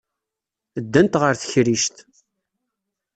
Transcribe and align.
Ddant 0.83 1.19
ɣer 1.21 1.33
tekrict. 1.35 1.95